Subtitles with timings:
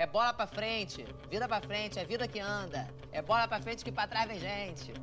[0.00, 2.88] É bola pra frente, vida pra frente, é vida que anda.
[3.12, 4.94] É bola pra frente que pra trás vem gente.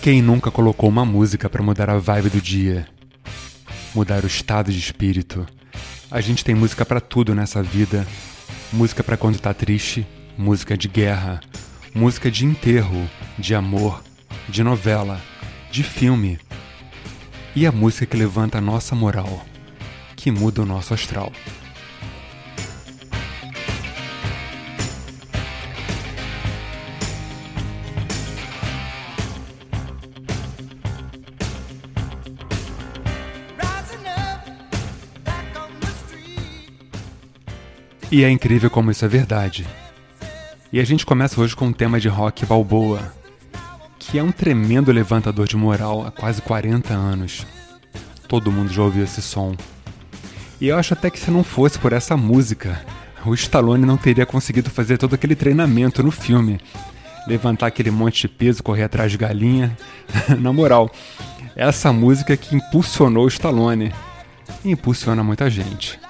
[0.00, 2.86] Quem nunca colocou uma música para mudar a vibe do dia?
[3.92, 5.44] Mudar o estado de espírito?
[6.08, 8.06] A gente tem música para tudo nessa vida.
[8.72, 10.06] Música para quando tá triste,
[10.36, 11.40] música de guerra,
[11.92, 14.02] música de enterro, de amor,
[14.48, 15.20] de novela,
[15.70, 16.38] de filme.
[17.54, 19.44] E a música que levanta a nossa moral,
[20.16, 21.32] que muda o nosso astral.
[38.10, 39.66] E é incrível como isso é verdade.
[40.72, 43.17] E a gente começa hoje com um tema de rock balboa,
[44.10, 47.46] que é um tremendo levantador de moral há quase 40 anos.
[48.26, 49.54] Todo mundo já ouviu esse som.
[50.60, 52.80] E eu acho até que se não fosse por essa música,
[53.24, 56.58] o Stallone não teria conseguido fazer todo aquele treinamento no filme.
[57.26, 59.76] Levantar aquele monte de peso, correr atrás de galinha.
[60.40, 60.90] Na moral,
[61.54, 63.92] essa música que impulsionou o Stallone.
[64.64, 66.00] E impulsiona muita gente.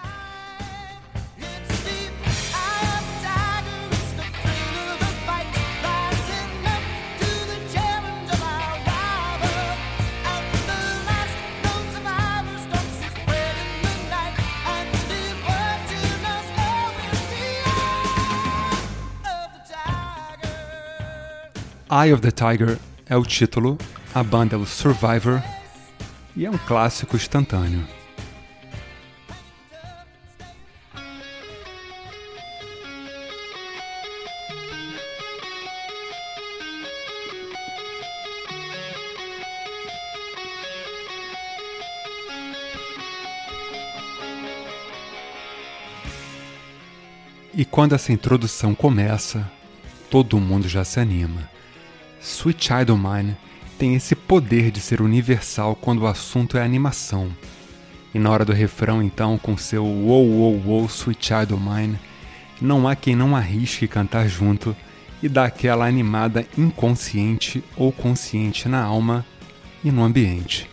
[21.91, 23.79] Eye of the Tiger é o título,
[24.15, 25.43] a banda é o Survivor
[26.37, 27.83] e é um clássico instantâneo.
[47.55, 49.51] E quando essa introdução começa,
[50.11, 51.49] todo mundo já se anima.
[52.21, 53.37] Sweet Child of Mine
[53.79, 57.31] tem esse poder de ser universal quando o assunto é animação.
[58.15, 61.99] E na hora do refrão, então, com seu Wow Wow Wow Sweet Child of Mine,
[62.61, 64.75] não há quem não arrisque cantar junto
[65.23, 69.25] e dar aquela animada inconsciente ou consciente na alma
[69.85, 70.69] e no ambiente.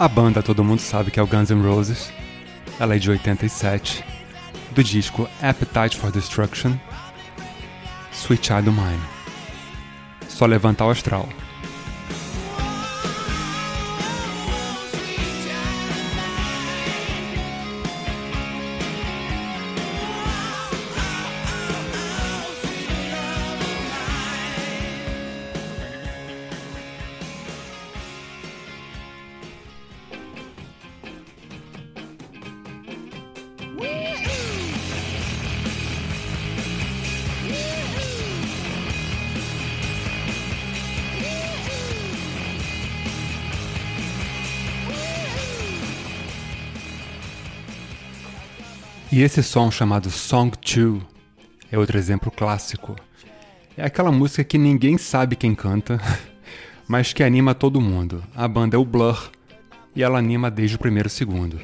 [0.00, 2.12] A banda todo mundo sabe que é o Guns N' Roses.
[2.78, 4.04] Ela é de 87,
[4.70, 6.76] do disco Appetite for Destruction,
[8.12, 9.02] Sweet Child Mine.
[10.28, 11.28] Só levantar o astral.
[49.10, 51.02] E esse som chamado Song 2
[51.72, 52.94] é outro exemplo clássico.
[53.74, 55.98] É aquela música que ninguém sabe quem canta,
[56.86, 58.22] mas que anima todo mundo.
[58.36, 59.30] A banda é o Blur
[59.96, 61.58] e ela anima desde o primeiro segundo.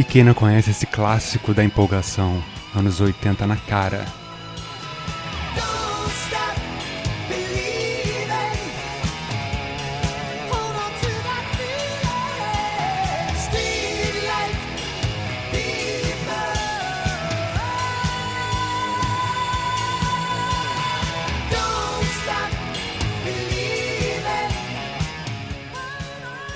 [0.00, 2.42] E quem não conhece esse clássico da empolgação,
[2.74, 4.06] anos 80 na cara?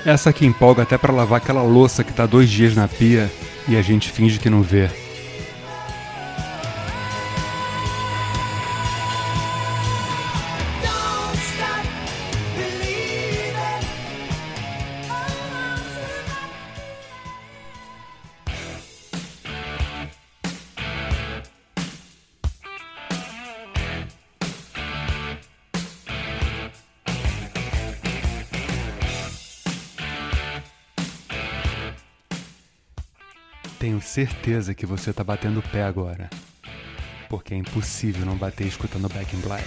[0.05, 3.31] Essa que empolga até para lavar aquela louça que tá dois dias na pia
[3.67, 4.87] e a gente finge que não vê.
[33.85, 36.27] Tenho certeza que você tá batendo pé agora.
[37.29, 39.63] Porque é impossível não bater escutando Back in Black.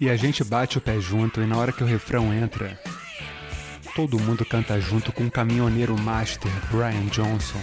[0.00, 2.80] E a gente bate o pé junto e na hora que o refrão entra,
[3.94, 7.60] todo mundo canta junto com o caminhoneiro master Brian Johnson.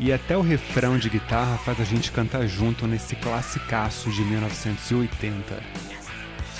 [0.00, 5.62] E até o refrão de guitarra faz a gente cantar junto nesse classicaço de 1980.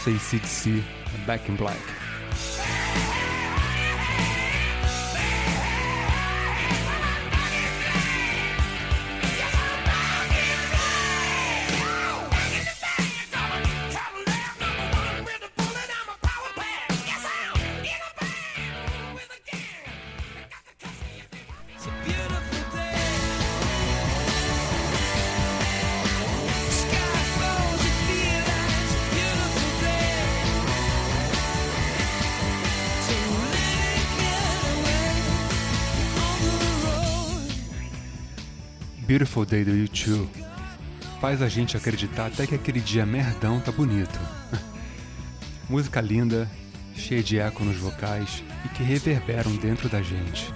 [0.03, 0.83] Say CDC,
[1.27, 2.04] Back in Black.
[39.15, 40.29] Beautiful Day do YouTube
[41.21, 44.19] faz a gente acreditar até que aquele dia merdão tá bonito.
[45.71, 46.51] Música linda,
[46.97, 50.53] cheia de eco nos vocais e que reverberam dentro da gente.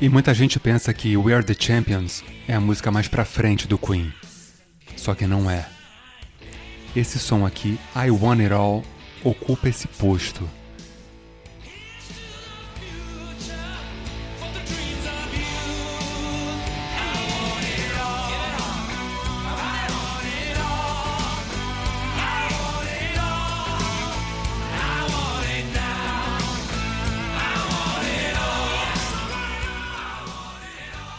[0.00, 3.66] E muita gente pensa que We Are the Champions é a música mais pra frente
[3.66, 4.12] do Queen.
[4.96, 5.66] Só que não é.
[6.94, 8.84] Esse som aqui, I Want It All,
[9.24, 10.48] ocupa esse posto.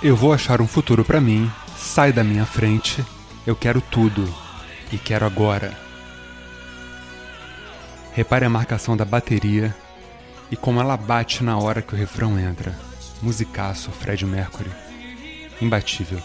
[0.01, 3.06] Eu vou achar um futuro para mim, sai da minha frente,
[3.46, 4.34] eu quero tudo
[4.94, 5.78] e quero agora.
[8.13, 9.75] Repare a marcação da bateria
[10.50, 12.80] e como ela bate na hora que o refrão entra.
[13.22, 14.72] Musicaço, Fred Mercury.
[15.62, 16.22] Imbatível.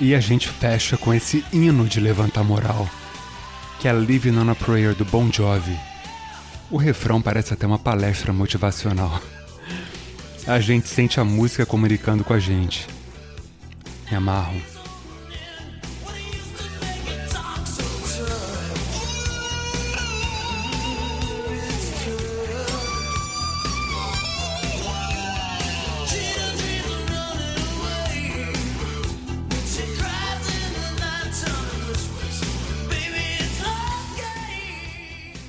[0.00, 2.88] E a gente fecha com esse hino de levantar moral,
[3.80, 5.76] que é Living on a Prayer do Bon Jovi.
[6.70, 9.20] O refrão parece até uma palestra motivacional.
[10.46, 12.86] A gente sente a música comunicando com a gente.
[14.08, 14.77] Me amarro.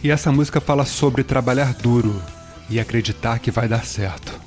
[0.01, 2.22] E essa música fala sobre trabalhar duro
[2.70, 4.39] e acreditar que vai dar certo.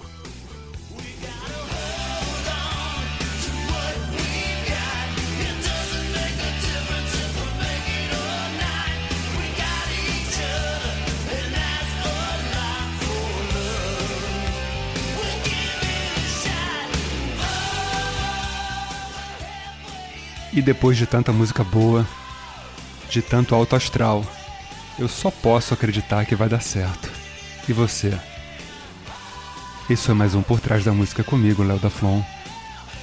[20.50, 22.06] E depois de tanta música boa,
[23.10, 24.24] de tanto alto astral,
[24.98, 27.10] eu só posso acreditar que vai dar certo.
[27.68, 28.18] E você?
[29.88, 32.22] Isso é mais um Por Trás da Música comigo, Léo da Flon.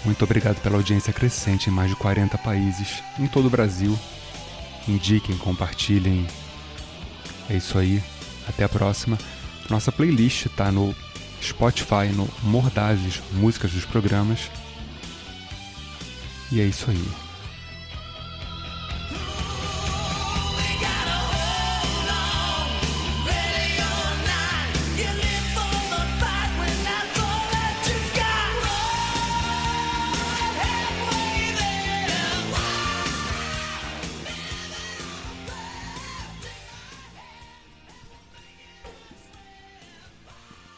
[0.06, 3.98] Muito obrigado pela audiência crescente em mais de 40 países, em todo o Brasil.
[4.88, 6.26] Indiquem, compartilhem.
[7.50, 8.02] É isso aí.
[8.48, 9.18] Até a próxima.
[9.70, 10.96] Nossa playlist tá no
[11.42, 14.50] Spotify, no Mordazes Músicas dos Programas.
[16.52, 17.29] E é isso aí.